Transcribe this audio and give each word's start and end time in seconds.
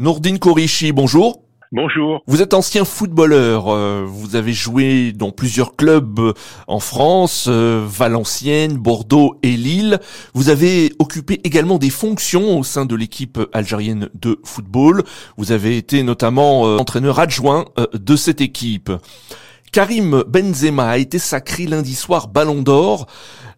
Nourdine 0.00 0.40
Korichi, 0.40 0.90
bonjour. 0.90 1.44
Bonjour. 1.70 2.20
Vous 2.26 2.42
êtes 2.42 2.52
ancien 2.52 2.84
footballeur, 2.84 3.68
euh, 3.68 4.04
vous 4.04 4.34
avez 4.34 4.52
joué 4.52 5.12
dans 5.12 5.30
plusieurs 5.30 5.76
clubs 5.76 6.18
euh, 6.18 6.32
en 6.66 6.80
France, 6.80 7.46
euh, 7.48 7.84
Valenciennes, 7.86 8.76
Bordeaux 8.76 9.38
et 9.44 9.56
Lille. 9.56 10.00
Vous 10.34 10.48
avez 10.48 10.92
occupé 10.98 11.40
également 11.44 11.78
des 11.78 11.90
fonctions 11.90 12.58
au 12.58 12.64
sein 12.64 12.86
de 12.86 12.96
l'équipe 12.96 13.38
algérienne 13.52 14.08
de 14.14 14.40
football. 14.42 15.04
Vous 15.36 15.52
avez 15.52 15.76
été 15.76 16.02
notamment 16.02 16.62
entraîneur 16.62 17.20
adjoint 17.20 17.66
de 17.92 18.16
cette 18.16 18.40
équipe. 18.40 18.90
Karim 19.74 20.22
Benzema 20.28 20.88
a 20.88 20.98
été 20.98 21.18
sacré 21.18 21.66
lundi 21.66 21.94
soir 21.94 22.28
Ballon 22.28 22.62
d'Or. 22.62 23.06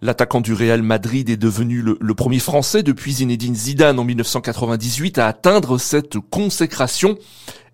L'attaquant 0.03 0.43
du 0.43 0.53
Real 0.53 0.83
Madrid 0.83 1.31
est 1.31 1.41
devenu 1.41 1.81
le, 1.83 2.15
premier 2.15 2.39
Français 2.39 2.83
depuis 2.83 3.13
Zinedine 3.13 3.55
Zidane 3.55 3.99
en 3.99 4.05
1998 4.05 5.19
à 5.19 5.27
atteindre 5.27 5.79
cette 5.79 6.19
consécration. 6.31 7.17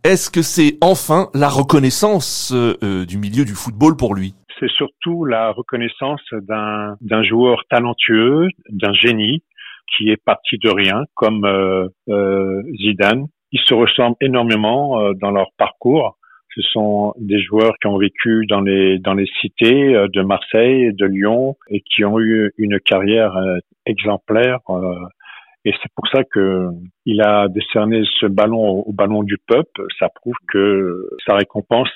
Est-ce 0.05 0.31
que 0.31 0.43
c'est 0.43 0.79
enfin 0.81 1.29
la 1.35 1.49
reconnaissance 1.49 2.53
euh, 2.55 3.05
du 3.07 3.19
milieu 3.19 3.45
du 3.45 3.55
football 3.55 3.97
pour 3.97 4.15
lui? 4.15 4.35
C'est 4.61 4.71
surtout 4.71 5.25
la 5.25 5.51
reconnaissance 5.51 6.21
d'un 6.33 7.23
joueur 7.25 7.63
talentueux, 7.69 8.49
d'un 8.71 8.93
génie 8.93 9.43
qui 9.97 10.11
est 10.11 10.23
parti 10.25 10.59
de 10.63 10.71
rien, 10.71 11.03
comme 11.15 11.45
euh, 11.45 11.89
euh, 12.09 12.63
Zidane. 12.81 13.27
Ils 13.51 13.61
se 13.67 13.75
ressemblent 13.75 14.17
énormément 14.21 15.13
dans 15.21 15.31
leur 15.31 15.49
parcours. 15.59 16.17
Ce 16.55 16.63
sont 16.63 17.15
des 17.19 17.41
joueurs 17.41 17.75
qui 17.81 17.87
ont 17.87 17.99
vécu 17.99 18.47
dans 18.47 18.61
les 18.61 18.99
dans 18.99 19.15
les 19.15 19.27
cités 19.41 19.95
de 20.13 20.23
Marseille, 20.23 20.93
de 20.93 21.07
Lyon 21.07 21.57
et 21.69 21.81
qui 21.81 22.05
ont 22.05 22.21
eu 22.21 22.53
une 22.59 22.79
carrière 22.81 23.35
exemplaire 23.87 24.61
et 25.65 25.73
c'est 25.81 25.93
pour 25.95 26.09
ça 26.09 26.25
que 26.25 26.71
il 27.05 27.21
a 27.23 27.49
décerné 27.49 28.03
ce 28.21 28.27
ballon 28.27 28.85
au 28.87 28.93
ballon 28.93 29.23
du 29.23 29.37
peuple. 29.47 29.85
Ça 29.99 30.09
prouve 30.15 30.35
que 30.49 31.09
sa 31.27 31.35
récompense, 31.35 31.89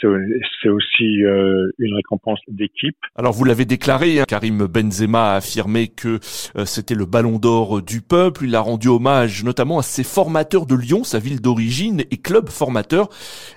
c'est 0.62 0.68
aussi 0.68 1.24
euh, 1.24 1.70
une 1.78 1.94
récompense 1.94 2.40
d'équipe. 2.48 2.96
Alors 3.14 3.32
vous 3.32 3.44
l'avez 3.44 3.64
déclaré, 3.64 4.20
hein, 4.20 4.24
Karim 4.26 4.66
Benzema 4.66 5.32
a 5.32 5.36
affirmé 5.36 5.88
que 5.88 6.18
euh, 6.56 6.64
c'était 6.64 6.94
le 6.94 7.06
ballon 7.06 7.38
d'or 7.38 7.82
du 7.82 8.00
peuple. 8.00 8.44
Il 8.44 8.54
a 8.56 8.60
rendu 8.60 8.88
hommage 8.88 9.44
notamment 9.44 9.78
à 9.78 9.82
ses 9.82 10.02
formateurs 10.02 10.66
de 10.66 10.74
Lyon, 10.74 11.04
sa 11.04 11.18
ville 11.18 11.40
d'origine 11.40 12.00
et 12.10 12.16
club 12.16 12.48
formateur. 12.48 13.08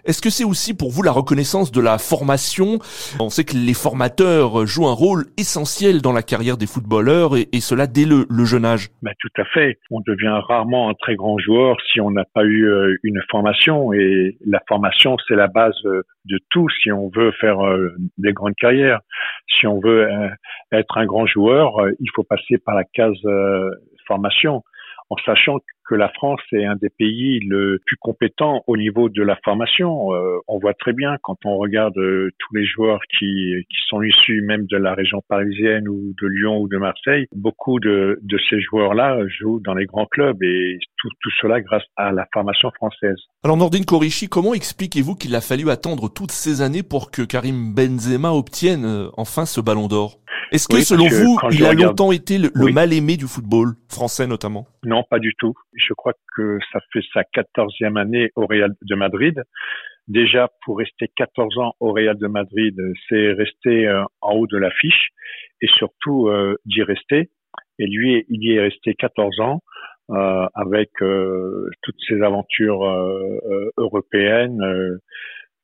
Est-ce 0.06 0.22
que 0.22 0.30
c'est 0.30 0.44
aussi 0.44 0.76
pour 0.76 0.92
vous 0.92 1.02
la 1.02 1.12
reconnaissance 1.12 1.72
de 1.72 1.82
la 1.82 1.98
formation? 1.98 2.78
On 3.20 3.30
sait 3.30 3.44
que 3.44 3.56
les 3.56 3.74
formateurs 3.74 4.68
jouent 4.68 4.88
un 4.88 4.94
rôle 4.94 5.26
essentiel 5.38 6.02
dans 6.02 6.14
la 6.14 6.22
carrière 6.22 6.58
des 6.58 6.68
footballeurs 6.68 7.36
et, 7.38 7.48
et 7.54 7.60
cela 7.60 7.88
dès 7.88 8.06
le, 8.06 8.28
le 8.30 8.46
jeune 8.46 8.66
âge. 8.66 8.90
Ben, 9.02 9.14
tout 9.20 9.42
à 9.42 9.46
fait. 9.46 9.80
On 9.90 10.02
devient 10.02 10.40
rarement 10.48 10.90
un 10.90 10.94
très 10.94 11.16
grand 11.16 11.39
joueur 11.40 11.78
si 11.92 12.00
on 12.02 12.12
n'a 12.12 12.26
pas 12.34 12.44
eu 12.44 12.68
euh, 12.68 12.96
une 13.04 13.22
formation. 13.30 13.94
Et 13.94 14.38
la 14.46 14.62
formation, 14.68 15.18
c'est 15.28 15.36
la 15.36 15.48
base 15.48 15.76
euh, 15.86 16.04
de 16.26 16.40
tout 16.50 16.68
si 16.82 16.92
on 16.92 17.10
veut 17.10 17.32
faire 17.34 17.66
euh, 17.66 17.96
des 18.18 18.34
grandes 18.34 18.56
carrières. 18.56 19.00
Si 19.48 19.68
on 19.68 19.80
veut 19.80 20.08
être 20.72 20.98
un 20.98 21.06
grand 21.06 21.26
joueur, 21.26 21.76
il 22.00 22.08
faut 22.16 22.24
passer 22.24 22.58
par 22.58 22.76
la 22.76 22.84
case 22.84 23.18
formation 24.08 24.64
en 25.10 25.16
sachant 25.26 25.58
que 25.90 25.96
la 25.96 26.10
France 26.10 26.42
est 26.52 26.66
un 26.66 26.76
des 26.76 26.90
pays 26.90 27.40
le 27.40 27.80
plus 27.84 27.98
compétent 27.98 28.64
au 28.68 28.78
niveau 28.78 29.10
de 29.10 29.24
la 29.24 29.36
formation. 29.44 30.14
Euh, 30.14 30.38
on 30.48 30.60
voit 30.60 30.76
très 30.76 30.94
bien 30.94 31.18
quand 31.24 31.38
on 31.46 31.58
regarde 31.58 31.98
euh, 31.98 32.30
tous 32.38 32.56
les 32.56 32.66
joueurs 32.66 33.00
qui, 33.18 33.66
qui 33.68 33.78
sont 33.88 34.04
issus 34.04 34.44
même 34.44 34.68
de 34.68 34.78
la 34.78 34.94
région 34.94 35.24
parisienne 35.28 35.88
ou 35.88 36.14
de 36.22 36.28
Lyon 36.28 36.60
ou 36.60 36.68
de 36.68 36.78
Marseille, 36.78 37.26
beaucoup 37.36 37.80
de, 37.80 38.20
de 38.22 38.40
ces 38.50 38.62
joueurs-là 38.62 39.18
jouent 39.40 39.62
dans 39.62 39.74
les 39.74 39.88
grands 39.88 40.06
clubs 40.06 40.42
et 40.44 40.78
tout, 40.98 41.10
tout 41.22 41.32
cela 41.42 41.60
grâce 41.60 41.84
à 41.96 42.12
la 42.12 42.28
formation 42.32 42.70
française. 42.76 43.18
Alors 43.44 43.58
Nordine 43.58 43.86
Korichi, 43.86 44.30
comment 44.30 44.54
expliquez-vous 44.54 45.16
qu'il 45.16 45.34
a 45.36 45.42
fallu 45.42 45.72
attendre 45.72 46.08
toutes 46.14 46.32
ces 46.32 46.62
années 46.62 46.84
pour 46.84 47.10
que 47.10 47.24
Karim 47.24 47.74
Benzema 47.74 48.32
obtienne 48.32 48.86
euh, 48.86 49.08
enfin 49.18 49.48
ce 49.48 49.60
ballon 49.60 49.88
d'or? 49.88 50.20
Est-ce 50.52 50.68
que 50.68 50.82
selon 50.82 51.08
vous, 51.08 51.38
il 51.52 51.66
a 51.66 51.74
longtemps 51.74 52.12
été 52.12 52.38
le, 52.38 52.52
mal-aimé 52.72 53.18
du 53.18 53.28
football 53.28 53.76
français 53.88 54.26
notamment? 54.26 54.68
Non, 54.84 55.04
pas 55.10 55.20
du 55.20 55.34
tout. 55.38 55.54
Je 55.80 55.94
crois 55.94 56.14
que 56.36 56.60
ça 56.72 56.80
fait 56.92 57.04
sa 57.14 57.24
quatorzième 57.24 57.98
année 57.98 58.32
au 58.36 58.46
Real 58.46 58.72
de 58.82 58.96
Madrid. 58.96 59.42
Déjà, 60.08 60.50
pour 60.66 60.80
rester 60.80 61.08
14 61.16 61.58
ans 61.60 61.74
au 61.80 61.94
Real 61.94 62.18
de 62.18 62.28
Madrid, 62.28 62.76
c'est 63.08 63.32
rester 63.34 63.88
euh, 63.88 64.04
en 64.22 64.36
haut 64.36 64.48
de 64.48 64.58
l'affiche 64.58 65.10
et 65.62 65.68
surtout 65.68 66.28
euh, 66.28 66.56
d'y 66.66 66.82
rester. 66.82 67.30
Et 67.78 67.86
lui, 67.86 68.26
il 68.28 68.44
y 68.44 68.56
est 68.56 68.60
resté 68.60 68.96
14 68.96 69.40
ans 69.40 69.62
euh, 70.10 70.48
avec 70.56 70.90
toutes 71.84 72.00
ses 72.08 72.22
aventures 72.22 72.84
européennes 73.78 74.60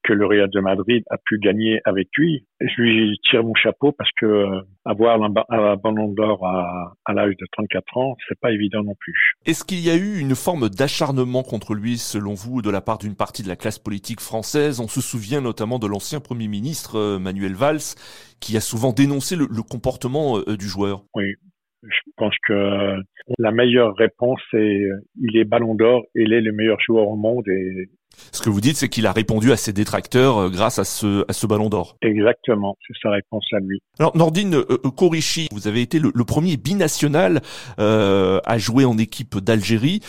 que 0.05 0.13
le 0.13 0.25
Real 0.25 0.49
de 0.49 0.59
Madrid 0.59 1.03
a 1.09 1.17
pu 1.17 1.39
gagner 1.39 1.81
avec 1.83 2.07
lui. 2.16 2.45
Je 2.61 2.81
lui 2.81 3.19
tire 3.29 3.43
mon 3.43 3.55
chapeau 3.55 3.91
parce 3.91 4.09
que 4.19 4.25
euh, 4.25 4.61
avoir 4.85 5.21
un 5.21 5.75
ballon 5.75 6.09
d'or 6.09 6.45
à, 6.45 6.93
à 7.05 7.13
l'âge 7.13 7.35
de 7.38 7.45
34 7.51 7.97
ans, 7.97 8.16
c'est 8.27 8.39
pas 8.39 8.51
évident 8.51 8.83
non 8.83 8.93
plus. 8.99 9.13
Est-ce 9.45 9.63
qu'il 9.63 9.79
y 9.79 9.89
a 9.89 9.95
eu 9.95 10.19
une 10.19 10.35
forme 10.35 10.69
d'acharnement 10.69 11.43
contre 11.43 11.73
lui, 11.73 11.97
selon 11.97 12.35
vous, 12.35 12.61
de 12.61 12.69
la 12.69 12.81
part 12.81 12.99
d'une 12.99 13.16
partie 13.16 13.43
de 13.43 13.47
la 13.47 13.55
classe 13.55 13.79
politique 13.79 14.21
française? 14.21 14.79
On 14.79 14.88
se 14.88 15.01
souvient 15.01 15.41
notamment 15.41 15.79
de 15.79 15.88
l'ancien 15.88 16.19
Premier 16.19 16.47
ministre 16.47 16.97
euh, 16.97 17.19
Manuel 17.19 17.53
Valls, 17.53 17.95
qui 18.39 18.55
a 18.57 18.61
souvent 18.61 18.93
dénoncé 18.93 19.35
le, 19.35 19.47
le 19.49 19.63
comportement 19.63 20.37
euh, 20.37 20.55
du 20.55 20.67
joueur. 20.67 21.03
Oui, 21.16 21.33
je 21.81 22.11
pense 22.16 22.35
que 22.47 22.99
la 23.39 23.51
meilleure 23.51 23.95
réponse 23.95 24.41
est 24.53 24.87
il 25.22 25.37
est 25.37 25.45
ballon 25.45 25.73
d'or, 25.73 26.03
il 26.13 26.31
est 26.33 26.41
le 26.41 26.51
meilleur 26.51 26.79
joueur 26.79 27.07
au 27.07 27.16
monde 27.16 27.47
et 27.47 27.89
ce 28.31 28.42
que 28.42 28.50
vous 28.50 28.62
dites, 28.62 28.78
c'est 28.78 28.90
qu'il 28.90 29.08
a 29.08 29.12
répondu 29.12 29.52
à 29.52 29.58
ses 29.58 29.74
détracteurs 29.74 30.38
euh, 30.38 30.50
grâce 30.50 30.80
à 30.80 30.84
ce, 30.84 31.24
à 31.30 31.34
ce 31.34 31.48
ballon 31.48 31.70
d'or. 31.70 31.98
Exactement, 32.02 32.76
c'est 32.88 32.94
sa 33.02 33.12
réponse 33.12 33.46
à 33.53 33.59
lui. 33.59 33.81
Alors 34.00 34.16
Nordine 34.18 34.56
euh, 34.56 34.66
euh, 34.70 34.92
Korichi, 34.92 35.48
vous 35.52 35.68
avez 35.68 35.81
été 35.81 36.00
le, 36.00 36.12
premier 36.26 36.58
binational 36.58 37.42
euh, 37.80 38.40
à 38.46 38.58
jouer 38.58 38.84
en 38.86 38.98
équipe 38.98 39.38
d'Algérie. 39.38 40.00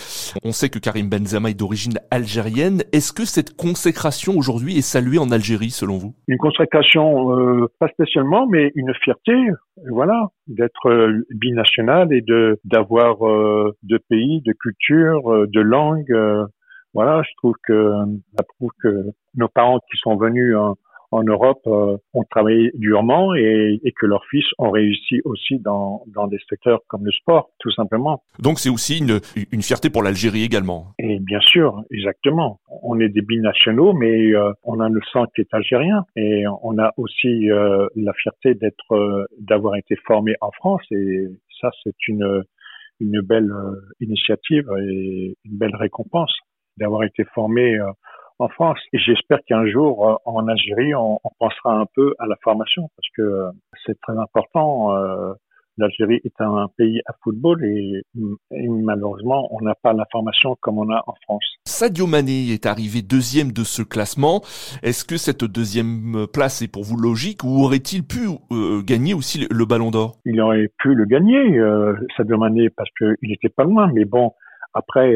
On 0.45 0.53
sait 0.53 0.71
que 0.71 0.79
Karim 0.79 1.09
Benzema 1.09 1.51
est 1.51 1.55
d'origine 1.55 1.99
algérienne. 2.11 2.83
Est-ce 2.93 3.13
que 3.13 3.25
cette 3.25 3.57
consécration 3.57 4.37
aujourd'hui 4.37 4.79
est 4.79 4.83
saluée 4.83 5.19
en 5.19 5.31
Algérie 5.31 5.71
selon 5.71 5.99
vous? 5.99 6.15
Une 6.27 6.39
consécration, 6.39 7.39
euh, 7.39 7.69
pas 7.79 7.89
spécialement, 7.89 8.47
mais 8.47 8.73
une 8.75 8.93
fierté, 9.05 9.35
voilà, 9.91 10.29
d'être 10.47 11.09
binational 11.31 12.13
et 12.13 12.23
de 12.23 12.59
d'avoir 12.65 13.17
deux 13.83 13.99
pays, 14.09 14.41
de 14.41 14.53
culture, 14.53 15.47
de 15.47 15.61
langue 15.61 16.15
voilà, 16.97 17.23
je 17.29 17.35
trouve 17.37 17.55
que 17.63 17.93
ça 18.39 18.43
prouve 18.57 18.71
que 18.83 19.13
nos 19.35 19.49
parents 19.49 19.81
qui 19.91 19.99
sont 19.99 20.17
venus 20.17 20.57
en, 20.57 20.77
Europe 21.25 21.61
euh, 21.67 21.97
ont 22.15 22.25
travaillé 22.25 22.71
durement 22.75 23.35
et, 23.35 23.81
que 23.99 24.07
leurs 24.07 24.25
fils 24.31 24.45
ont 24.59 24.71
réussi 24.71 25.21
aussi 25.25 25.59
dans, 25.59 26.03
dans 26.15 26.27
des 26.27 26.39
secteurs 26.49 26.81
comme 26.89 27.05
le 27.05 27.13
sport, 27.13 27.51
tout 27.59 27.71
simplement. 27.71 28.23
Donc 28.39 28.59
c'est 28.59 28.71
aussi 28.71 28.99
une, 28.99 29.21
une 29.51 29.63
fierté 29.63 29.89
pour 29.91 30.03
l'Algérie 30.03 30.43
également. 30.43 30.89
Et 30.99 31.19
bien 31.21 31.41
sûr, 31.41 31.83
exactement. 31.91 32.61
On 32.83 32.99
est 32.99 33.11
des 33.11 33.23
binationaux, 33.23 33.93
mais 33.93 34.35
euh, 34.35 34.53
on 34.63 34.81
a 34.81 34.89
le 34.89 35.01
sang 35.13 35.25
qui 35.35 35.43
est 35.43 35.53
algérien 35.53 36.05
et 36.17 36.45
on 36.63 36.79
a 36.79 36.93
aussi 36.97 37.51
euh, 37.51 37.87
la 37.95 38.13
fierté 38.15 38.55
d'être, 38.55 39.27
d'avoir 39.39 39.77
été 39.77 39.97
formé 40.07 40.35
en 40.41 40.51
France 40.53 40.83
et 40.91 41.27
ça 41.61 41.71
c'est 41.85 42.09
une 42.09 42.43
une 42.99 43.21
belle 43.21 43.53
initiative 44.01 44.67
et 44.79 45.37
une 45.45 45.59
belle 45.59 45.77
récompense 45.77 46.33
d'avoir 46.79 47.05
été 47.05 47.25
formé 47.35 47.79
euh, 47.79 47.91
en 48.39 48.49
France. 48.49 48.79
Et 48.93 48.99
j'espère 48.99 49.39
qu'un 49.47 49.67
jour, 49.67 50.09
euh, 50.09 50.15
en 50.25 50.47
Algérie, 50.49 50.95
on, 50.95 51.19
on, 51.23 51.31
pensera 51.39 51.75
un 51.75 51.87
peu 51.95 52.15
à 52.19 52.27
la 52.27 52.37
formation 52.43 52.89
parce 52.97 53.09
que 53.17 53.23
euh, 53.23 53.51
c'est 53.85 53.99
très 54.01 54.17
important. 54.19 54.95
L'Algérie 55.79 56.23
est 56.25 56.41
un 56.41 56.69
pays 56.79 57.03
à 57.05 57.13
football 57.23 57.63
et, 57.63 58.03
malheureusement, 58.51 59.47
on 59.55 59.61
n'a 59.61 59.75
pas 59.75 59.93
la 59.93 60.07
formation 60.11 60.57
comme 60.63 60.79
on 60.79 60.91
a 60.91 61.05
en 61.07 61.13
France. 61.25 61.45
Sadio 61.67 62.07
Mané 62.07 62.55
est 62.55 62.65
arrivé 62.65 63.03
deuxième 63.03 63.53
de 63.53 63.63
ce 63.63 63.83
classement. 63.83 64.41
Est-ce 64.83 65.05
que 65.05 65.19
cette 65.19 65.45
deuxième 65.45 66.27
place 66.33 66.63
est 66.63 66.73
pour 66.73 66.83
vous 66.83 66.97
logique 66.97 67.45
ou 67.45 67.63
aurait-il 67.63 68.05
pu 68.05 68.27
gagner 68.87 69.13
aussi 69.13 69.47
le, 69.51 69.65
Ballon 69.67 69.91
d'Or? 69.91 70.17
Il 70.25 70.41
aurait 70.41 70.71
pu 70.79 70.95
le 70.95 71.05
gagner, 71.05 71.61
Sadio 72.17 72.39
Mané, 72.39 72.71
parce 72.71 72.89
qu'il 72.97 73.29
n'était 73.29 73.51
pas 73.51 73.65
loin. 73.65 73.91
Mais 73.93 74.07
bon, 74.07 74.33
après, 74.73 75.15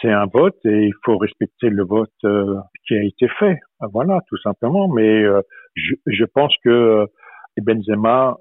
c'est 0.00 0.10
un 0.10 0.26
vote 0.26 0.58
et 0.64 0.86
il 0.86 0.94
faut 1.04 1.16
respecter 1.18 1.68
le 1.68 1.84
vote 1.84 2.10
euh, 2.24 2.56
qui 2.86 2.94
a 2.94 3.02
été 3.02 3.28
fait. 3.38 3.58
Voilà, 3.92 4.20
tout 4.28 4.38
simplement. 4.38 4.88
Mais 4.88 5.22
euh, 5.22 5.42
je, 5.74 5.94
je, 6.06 6.24
pense 6.24 6.54
que 6.64 6.70
euh, 6.70 7.06
Benzema, 7.60 8.36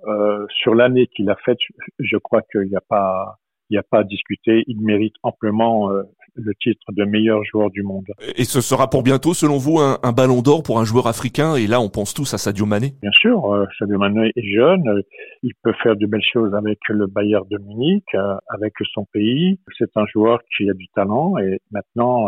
sur 0.50 0.76
l'année 0.76 1.08
qu'il 1.08 1.30
a 1.30 1.36
faite, 1.44 1.58
je 2.00 2.18
crois 2.18 2.42
qu'il 2.52 2.70
n'y 2.70 2.76
a 2.76 2.84
pas 2.88 3.40
il 3.72 3.76
n'y 3.76 3.80
a 3.80 3.84
pas 3.90 4.00
à 4.00 4.04
discuter. 4.04 4.64
Il 4.68 4.82
mérite 4.82 5.16
amplement 5.24 5.92
euh, 5.92 6.04
le 6.36 6.54
titre 6.62 6.86
de 6.92 7.04
meilleur 7.04 7.44
joueur 7.44 7.70
du 7.72 7.84
monde. 7.84 8.06
Et 8.36 8.44
ce 8.44 8.62
sera 8.62 8.90
pour 8.90 9.04
bientôt, 9.04 9.34
selon 9.34 9.58
vous, 9.58 9.80
un, 9.80 9.98
un 10.04 10.12
ballon 10.12 10.42
d'or 10.42 10.64
pour 10.64 10.80
un 10.80 10.86
joueur 10.86 11.08
africain 11.08 11.56
Et 11.56 11.68
là, 11.68 11.82
on 11.82 11.90
pense 11.90 12.14
tous 12.14 12.34
à 12.34 12.38
Sadio 12.38 12.66
Mané. 12.66 12.94
Bien 13.02 13.12
sûr, 13.12 13.54
euh, 13.54 13.66
Sadio 13.78 13.98
Mané 13.98 14.32
est 14.36 14.56
jeune. 14.56 14.88
Euh, 14.88 15.02
il 15.44 15.54
peut 15.64 15.74
faire 15.84 15.96
de 15.96 16.06
belles 16.06 16.22
choses 16.34 16.54
avec 16.54 16.80
le 16.90 17.08
Bayern 17.08 17.46
de 17.50 17.58
Munich, 17.58 18.06
avec 18.48 18.74
son 18.94 19.06
pays. 19.12 19.60
C'est 19.78 19.90
un 19.96 20.06
joueur 20.14 20.40
qui 20.56 20.70
a 20.70 20.74
du 20.74 20.88
talent 20.90 21.38
et 21.40 21.60
maintenant 21.72 22.28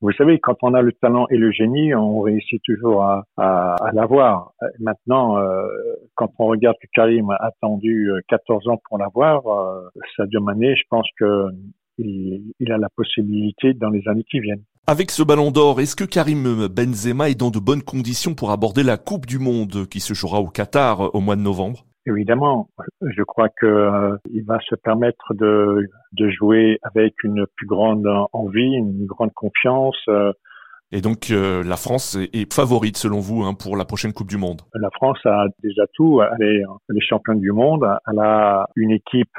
Vous 0.00 0.12
savez, 0.12 0.38
quand 0.38 0.56
on 0.62 0.74
a 0.74 0.82
le 0.82 0.92
talent 0.92 1.26
et 1.28 1.36
le 1.36 1.50
génie, 1.50 1.92
on 1.94 2.20
réussit 2.20 2.62
toujours 2.62 3.02
à, 3.02 3.24
à, 3.36 3.74
à 3.74 3.92
l'avoir. 3.92 4.52
Maintenant, 4.78 5.38
euh, 5.38 5.66
quand 6.14 6.30
on 6.38 6.46
regarde 6.46 6.76
que 6.80 6.86
Karim 6.92 7.30
a 7.30 7.46
attendu 7.46 8.10
14 8.28 8.68
ans 8.68 8.80
pour 8.88 8.98
l'avoir, 8.98 9.46
euh, 9.48 9.80
Sadio 10.16 10.40
Mané, 10.40 10.76
je 10.76 10.84
pense 10.88 11.08
que 11.18 11.46
il, 11.98 12.52
il, 12.58 12.72
a 12.72 12.78
la 12.78 12.88
possibilité 12.88 13.74
dans 13.74 13.90
les 13.90 14.02
années 14.08 14.24
qui 14.30 14.40
viennent. 14.40 14.62
Avec 14.86 15.10
ce 15.10 15.22
ballon 15.22 15.50
d'or, 15.50 15.80
est-ce 15.80 15.96
que 15.96 16.04
Karim 16.04 16.66
Benzema 16.68 17.28
est 17.28 17.38
dans 17.38 17.50
de 17.50 17.58
bonnes 17.58 17.82
conditions 17.82 18.34
pour 18.34 18.50
aborder 18.50 18.82
la 18.82 18.96
Coupe 18.96 19.26
du 19.26 19.38
Monde 19.38 19.86
qui 19.88 20.00
se 20.00 20.14
jouera 20.14 20.40
au 20.40 20.48
Qatar 20.48 21.14
au 21.14 21.20
mois 21.20 21.36
de 21.36 21.42
novembre? 21.42 21.84
Évidemment, 22.06 22.70
je 23.02 23.22
crois 23.22 23.50
que 23.50 23.66
euh, 23.66 24.16
va 24.46 24.58
se 24.60 24.74
permettre 24.76 25.34
de, 25.34 25.86
de 26.12 26.30
jouer 26.30 26.78
avec 26.82 27.12
une 27.22 27.44
plus 27.56 27.66
grande 27.66 28.06
envie, 28.32 28.74
une 28.74 29.04
grande 29.04 29.32
confiance. 29.34 29.98
Euh. 30.08 30.32
Et 30.90 31.00
donc 31.00 31.30
euh, 31.30 31.62
la 31.62 31.76
France 31.76 32.16
est, 32.32 32.52
favorite 32.52 32.96
selon 32.96 33.20
vous 33.20 33.42
hein, 33.42 33.54
pour 33.54 33.76
la 33.76 33.84
prochaine 33.84 34.12
Coupe 34.12 34.28
du 34.28 34.38
Monde. 34.38 34.62
La 34.74 34.90
France 34.90 35.18
a 35.24 35.46
déjà 35.62 35.82
tout. 35.94 36.20
Elle 36.22 36.46
est, 36.46 36.62
elle 36.88 36.96
est 36.96 37.06
championne 37.06 37.40
du 37.40 37.52
monde. 37.52 37.86
Elle 38.10 38.18
a 38.18 38.66
une 38.76 38.90
équipe 38.90 39.36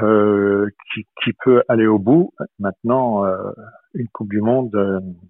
qui, 0.94 1.06
qui, 1.24 1.32
peut 1.44 1.64
aller 1.68 1.88
au 1.88 2.00
bout. 2.00 2.34
Maintenant, 2.60 3.24
une 3.94 4.08
Coupe 4.10 4.30
du 4.30 4.42
Monde, 4.42 4.72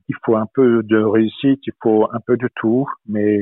il 0.07 0.15
faut 0.25 0.35
un 0.35 0.47
peu 0.53 0.83
de 0.83 0.97
réussite, 0.97 1.61
il 1.65 1.73
faut 1.81 2.07
un 2.11 2.19
peu 2.25 2.37
de 2.37 2.49
tout, 2.55 2.85
mais 3.07 3.39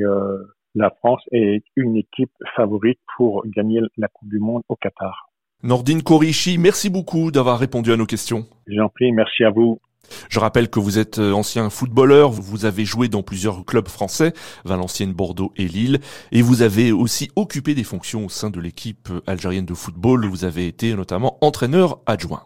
la 0.74 0.90
France 0.90 1.22
est 1.32 1.64
une 1.76 1.96
équipe 1.96 2.30
favorite 2.54 3.00
pour 3.16 3.42
gagner 3.46 3.80
la 3.96 4.08
Coupe 4.08 4.28
du 4.28 4.38
Monde 4.38 4.62
au 4.68 4.76
Qatar. 4.76 5.28
Nordine 5.64 6.02
Korichi, 6.02 6.56
merci 6.56 6.88
beaucoup 6.88 7.32
d'avoir 7.32 7.58
répondu 7.58 7.90
à 7.90 7.96
nos 7.96 8.06
questions. 8.06 8.46
J'en 8.68 8.88
prie, 8.88 9.10
merci 9.10 9.42
à 9.42 9.50
vous. 9.50 9.80
Je 10.28 10.40
rappelle 10.40 10.68
que 10.68 10.80
vous 10.80 10.98
êtes 10.98 11.18
euh, 11.18 11.32
ancien 11.32 11.70
footballeur, 11.70 12.30
vous 12.30 12.64
avez 12.64 12.84
joué 12.84 13.08
dans 13.08 13.22
plusieurs 13.22 13.64
clubs 13.64 13.88
français, 13.88 14.32
Valenciennes, 14.64 15.12
Bordeaux 15.12 15.52
et 15.56 15.68
Lille, 15.68 16.00
et 16.32 16.42
vous 16.42 16.62
avez 16.62 16.92
aussi 16.92 17.30
occupé 17.36 17.74
des 17.74 17.84
fonctions 17.84 18.26
au 18.26 18.28
sein 18.28 18.50
de 18.50 18.60
l'équipe 18.60 19.08
algérienne 19.26 19.66
de 19.66 19.74
football, 19.74 20.26
vous 20.26 20.44
avez 20.44 20.66
été 20.66 20.94
notamment 20.94 21.38
entraîneur 21.40 21.98
adjoint. 22.06 22.44